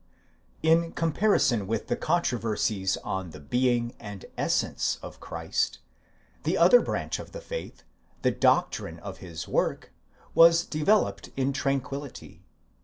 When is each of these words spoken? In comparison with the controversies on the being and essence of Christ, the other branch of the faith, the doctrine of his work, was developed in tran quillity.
In 0.63 0.93
comparison 0.93 1.67
with 1.67 1.85
the 1.85 1.95
controversies 1.95 2.97
on 3.03 3.29
the 3.29 3.39
being 3.39 3.93
and 3.99 4.25
essence 4.35 4.97
of 5.03 5.19
Christ, 5.19 5.77
the 6.41 6.57
other 6.57 6.81
branch 6.81 7.19
of 7.19 7.33
the 7.33 7.39
faith, 7.39 7.83
the 8.23 8.31
doctrine 8.31 8.97
of 9.01 9.19
his 9.19 9.47
work, 9.47 9.93
was 10.33 10.65
developed 10.65 11.29
in 11.37 11.53
tran 11.53 11.81
quillity. 11.81 12.39